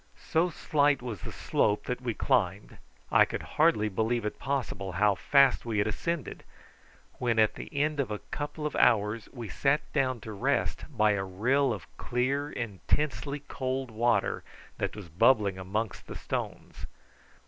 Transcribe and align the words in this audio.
So 0.31 0.49
slight 0.49 1.03
was 1.03 1.21
the 1.21 1.31
slope 1.31 1.83
that 1.83 2.01
we 2.01 2.15
climbed 2.15 2.79
I 3.11 3.23
could 3.23 3.43
hardly 3.61 3.87
believe 3.87 4.25
it 4.25 4.39
possible 4.39 4.93
how 4.93 5.13
fast 5.13 5.63
we 5.63 5.77
had 5.77 5.85
ascended, 5.85 6.43
when 7.19 7.37
at 7.37 7.53
the 7.53 7.69
end 7.71 7.99
of 7.99 8.09
a 8.09 8.17
couple 8.17 8.65
of 8.65 8.75
hours 8.77 9.29
we 9.31 9.47
sat 9.47 9.81
down 9.93 10.19
to 10.21 10.31
rest 10.33 10.85
by 10.89 11.11
a 11.11 11.23
rill 11.23 11.71
of 11.71 11.85
clear 11.97 12.51
intensely 12.51 13.41
cold 13.41 13.91
water 13.91 14.43
that 14.79 14.95
was 14.95 15.07
bubbling 15.07 15.59
amongst 15.59 16.07
the 16.07 16.15
stones. 16.15 16.87